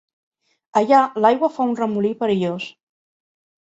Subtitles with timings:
[0.81, 2.67] Allà l'aigua fa un remolí perillós.